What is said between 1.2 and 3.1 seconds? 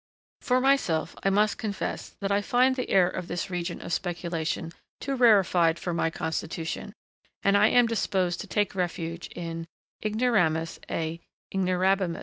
I must confess that I find the air